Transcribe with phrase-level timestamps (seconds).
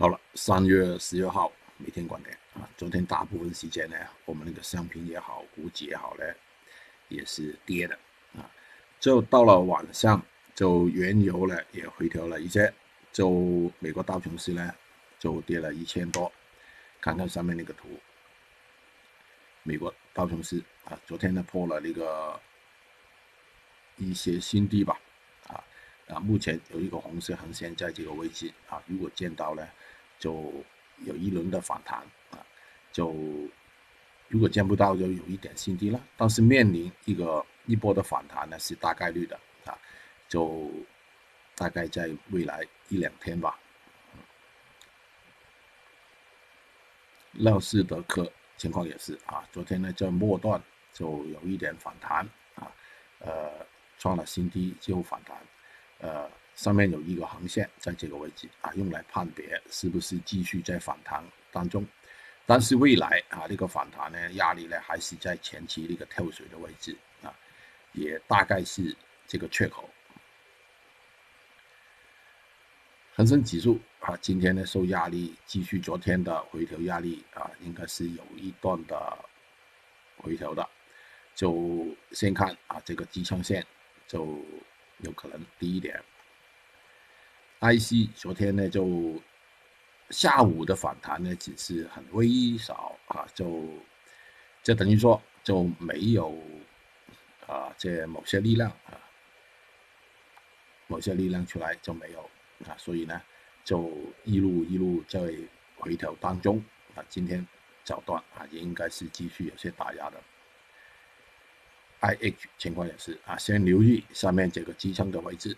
[0.00, 6.24] 好了，三月十六号每天观点啊，昨天大部分时间呢，我们那个商品也好，股指也好呢，
[7.08, 7.98] 也是跌的
[8.36, 8.48] 啊。
[9.00, 10.24] 就到了晚上，
[10.54, 12.72] 就原油呢也回调了一些，
[13.12, 14.72] 就美国道琼斯呢
[15.18, 16.30] 就跌了一千多。
[17.00, 17.88] 看看上面那个图，
[19.64, 22.40] 美国道琼斯啊，昨天呢破了那个
[23.96, 24.96] 一些新低吧。
[26.08, 29.68] 啊，目前有一个红色横线在这个位置啊，如果见到呢，
[30.18, 30.52] 就
[31.04, 31.98] 有一轮的反弹
[32.30, 32.38] 啊，
[32.90, 33.14] 就
[34.28, 36.00] 如果见不到，就有一点新低了。
[36.16, 39.78] 但是面临一个一波的反弹呢，是大概率的啊，
[40.28, 40.70] 就
[41.54, 43.58] 大概在未来一两天吧。
[47.32, 50.60] 乐视德科情况也是啊，昨天呢在末段
[50.92, 52.72] 就有一点反弹啊，
[53.18, 53.66] 呃，
[53.98, 55.36] 创了新低就反弹。
[56.00, 61.84] 呃，上面有一个横线在这个位置啊，用来判别是不是继续在反弹当中。
[62.46, 67.34] 但是未来啊，这个反弹呢，压力呢还是在前期那个跳水的位置啊，
[67.94, 68.96] 也大概是
[69.26, 69.90] 这个缺口。
[73.16, 79.18] 恒生指数啊，今天呢受压力，继续昨天的回调压力啊，应该是有一段的
[80.16, 80.64] 回调的。
[81.34, 83.66] 就先看啊，这个支撑线
[84.06, 84.40] 就。
[84.98, 86.02] 有可能低一点。
[87.60, 89.20] IC 昨天呢就
[90.10, 93.68] 下午的反弹呢只是很微少啊，就
[94.62, 96.38] 就等于说就没有
[97.46, 98.94] 啊这某些力量啊，
[100.86, 102.30] 某些力量出来就没有
[102.66, 103.20] 啊，所以呢
[103.64, 103.92] 就
[104.24, 105.20] 一路一路在
[105.76, 107.44] 回调当中啊，今天
[107.84, 110.22] 早段啊也应该是继续有些打压的。
[112.00, 115.56] I H 情况也是啊，先留意上面这个支撑的位置。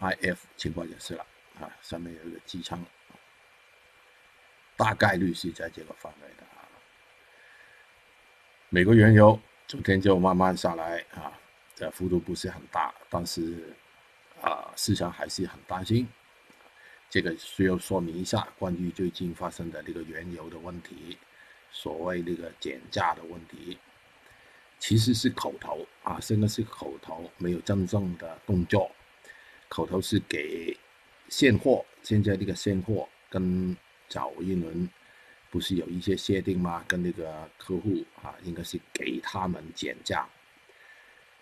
[0.00, 1.24] I F 情况也是了
[1.60, 2.84] 啊，上面有一个支撑，
[4.76, 6.66] 大概率是在这个范围的啊。
[8.68, 11.32] 美国原油昨天就慢慢下来啊，
[11.74, 13.72] 这幅度不是很大，但是
[14.42, 16.06] 啊，市场还是很担心。
[17.08, 21.16] 这个需要说明一下，关于最近发生的这个原油的问题。
[21.78, 23.76] 所谓那个减价的问题，
[24.78, 28.90] 其实是口头啊，现在是口头，没有真正的动作。
[29.68, 30.74] 口头是给
[31.28, 33.76] 现货，现在这个现货跟
[34.08, 34.88] 早一轮
[35.50, 36.82] 不是有一些限定吗？
[36.88, 40.26] 跟那个客户啊，应该是给他们减价，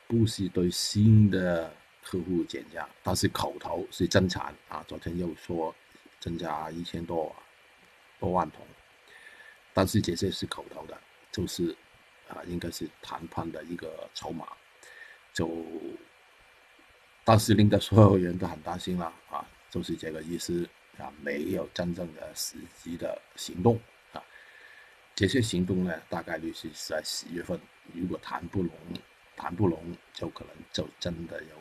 [0.08, 1.72] 不是对新的
[2.02, 4.84] 客户减价，但是口头是增产啊。
[4.88, 5.72] 昨天又说
[6.18, 7.34] 增加一千多
[8.18, 8.66] 多万桶。
[9.76, 10.96] 但是这些是口头的，
[11.32, 11.76] 就是
[12.28, 14.46] 啊，应该是谈判的一个筹码，
[15.32, 15.50] 就，
[17.24, 23.76] 但是令到所有人都很担心了啊，就是这个意思啊，没有真正的实际的行动
[24.12, 24.22] 啊，
[25.16, 27.60] 这些行动呢，大概率是在十月份，
[27.92, 28.72] 如果谈不拢，
[29.36, 31.56] 谈不拢，就可能就真的有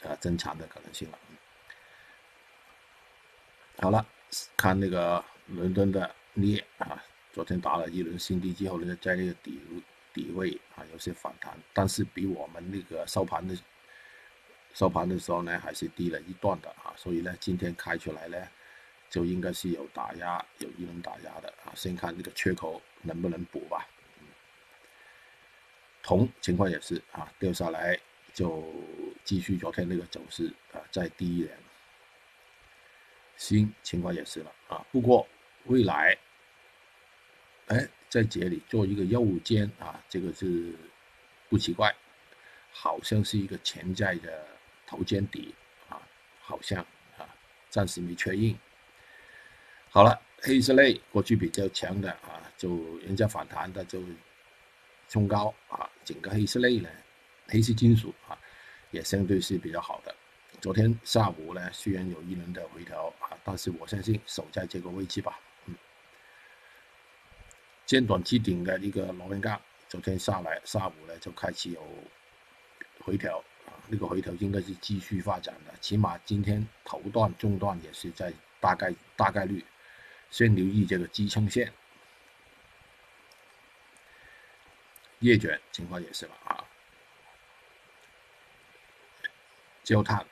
[0.00, 1.18] 呃增产的可能性了。
[3.80, 4.04] 好了，
[4.56, 5.24] 看那个。
[5.54, 7.02] 伦敦的镍啊，
[7.32, 9.60] 昨天打了一轮新低之后呢，在那个底
[10.12, 13.56] 底位啊有些反弹，但是比我们那个收盘的
[14.74, 18.48] 收盘的时候呢，还是低了一段的啊，所以呢，今天开出来呢，
[19.10, 23.86] 就应该是有打压，有一轮打压的啊，先看这个缺口能不能补吧。
[26.02, 27.98] 铜情况也是啊，掉下来
[28.34, 28.74] 就
[29.22, 31.56] 继续昨天那个走势啊，再低一点。
[33.36, 35.26] 锌情况也是了啊，不过
[35.66, 36.16] 未来，
[37.68, 40.74] 哎，在这里做一个右肩啊，这个是
[41.48, 41.94] 不奇怪，
[42.72, 44.44] 好像是一个潜在的
[44.86, 45.54] 头肩底
[45.88, 46.02] 啊，
[46.40, 46.84] 好像
[47.16, 47.28] 啊，
[47.70, 48.54] 暂时没确认。
[49.88, 54.02] 好了，黑色类过去比较强的啊，就人家反弹的就
[55.08, 56.88] 冲高啊，整个黑色类呢，
[57.46, 58.36] 黑色金属啊，
[58.90, 60.14] 也相对是比较好的。
[60.60, 65.38] 昨天下午呢，虽然有一轮的回调啊，但是我相信守在这个位置吧。
[67.92, 71.86] 尖短期顶的一个螺纹钢，昨天下来下午呢就开始有
[73.00, 73.36] 回调
[73.66, 79.62] 啊，那个回调应该是继续发展的，起码今天头段、中段也是在大概大概率，
[80.30, 81.70] 先留意这个支撑线。
[85.18, 86.64] 叶卷情况也是了啊，
[89.84, 90.24] 焦炭。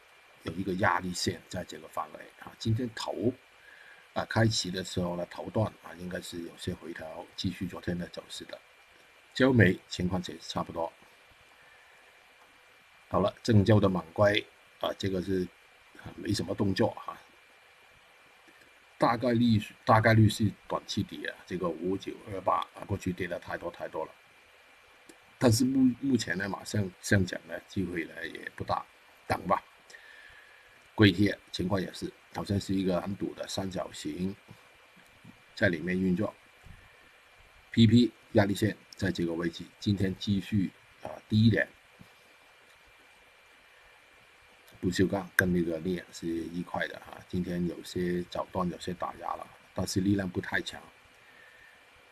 [0.45, 3.31] 有一个压力线在这个范围啊，今天头
[4.21, 8.59] 啊开启的时候呢，头段啊应该是有些回调，继续昨天的走势的。
[9.33, 10.93] 焦煤情况也差不多。
[13.09, 14.47] 好了，郑州的猛硅
[14.81, 15.49] 啊，这个是
[16.17, 17.19] 没什么动作哈，
[18.99, 24.13] 大概率大概率是短期底啊，这个五九二八啊，过去跌的太多太多了，
[25.39, 28.85] 但是目目前呢，马上上涨的机会呢也不大，
[29.27, 29.63] 等吧。
[31.01, 34.37] 硅铁情况也是，好像是一个很堵的三角形，
[35.55, 36.35] 在里面运作。
[37.73, 40.71] PP 压力线在这个位置，今天继续
[41.03, 41.67] 啊低一点。
[44.79, 50.79] 不锈钢跟那个镍是一块的啊，今天有些早段有些打压了，但是力量不太强。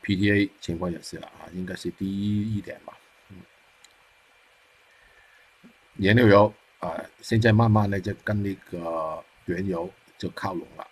[0.03, 2.99] PTA 情况也是了啊，应该是低一点吧。
[3.29, 3.37] 嗯，
[5.99, 10.87] 燃料油啊，现在慢慢的就跟那个原油就靠拢了。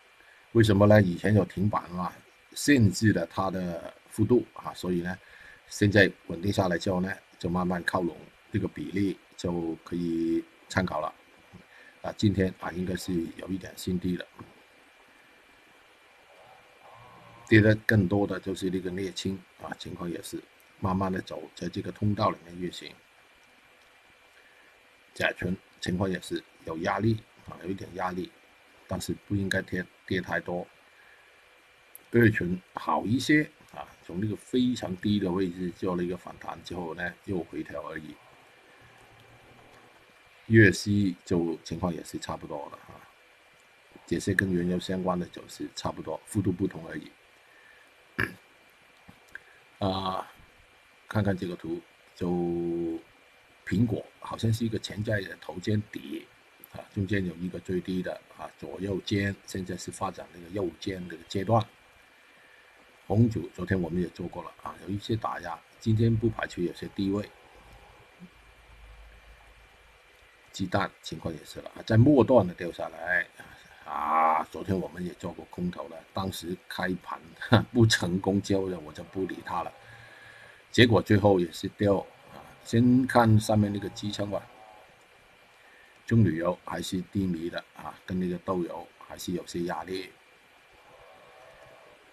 [0.53, 1.01] 为什么呢？
[1.01, 2.13] 以前有停板啊，
[2.55, 5.17] 限制了它的幅度啊，所以呢，
[5.69, 8.17] 现在稳定下来之后呢，就慢慢靠拢，
[8.53, 11.13] 这个比例就可以参考了。
[12.03, 14.27] 啊，今天啊，应该是有一点新低了，
[17.49, 20.43] 跌的更多的就是那个镍氢啊，情况也是
[20.81, 22.93] 慢慢的走在这个通道里面运行。
[25.15, 25.57] 甲醇
[25.87, 27.17] 情况也是有压力
[27.49, 28.29] 啊，有一点压力，
[28.89, 30.67] 但是不应该跌跌太多。
[32.11, 38.17] 对群好一些啊，从那个非常低的位置做了一个反弹之后呢，又回调而已。
[40.47, 42.99] 粤西就情况也是差不多的啊，
[44.07, 47.11] 这些跟原油相关的走势差不多，幅度不同而已。
[49.79, 50.29] 啊，
[51.07, 51.81] 看看这个图，
[52.17, 52.99] 就
[53.67, 56.25] 苹果好像是一个潜在的头肩底
[56.73, 61.65] 啊，中间有一个最低的啊，左右肩现在是发展那个右肩那个阶段。
[63.09, 67.29] 红酒昨天我们也做过了啊，有一些打压，今天不排除有些低位。
[70.53, 73.27] 鸡蛋情况也是了，在末段的掉下来
[73.85, 74.43] 啊！
[74.45, 77.21] 昨天我们也做过空头了，当时开盘
[77.73, 79.73] 不成功之后呢，我就不理它了。
[80.73, 82.05] 结果最后也是掉！
[82.67, 84.43] 先看上面那个支撑吧，
[86.05, 90.11] 棕榈油还是低迷的啊，跟那个豆油还是有些压力。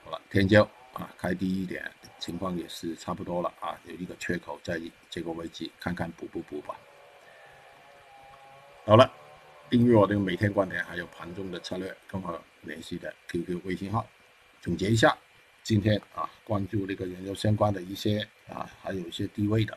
[0.05, 0.61] 好了，天胶
[0.93, 4.79] 啊，开低一点，情况也是差不多了啊，有一个缺口在
[5.09, 6.75] 这个位置，看看补不补吧。
[8.85, 9.11] 好了，
[9.71, 14.05] 订阅我的每天观点，还有盘中的策略，跟我联系的 QQ 微信号。
[14.61, 15.17] 总结一下，
[15.63, 19.75] 今天啊，关注那个原油相关的一些啊，还有一些低位的，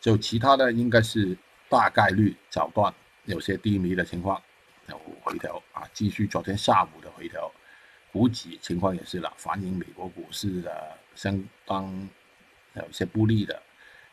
[0.00, 1.36] 就其他的应该是
[1.68, 2.92] 大概率早段
[3.24, 4.40] 有些低迷的情况，
[4.88, 7.50] 有回调啊，继续昨天下午的回调，
[8.12, 12.08] 股指情况也是了，反映美国股市的相当
[12.74, 13.60] 有些不利的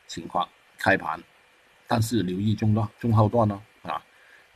[0.07, 0.47] 情况
[0.77, 1.21] 开盘，
[1.87, 3.61] 但是留意中段、中后段呢。
[3.83, 4.01] 啊，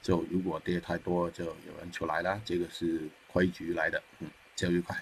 [0.01, 4.95] 就如果跌太多，就有人出来了，这个是规矩来的，嗯，交易快。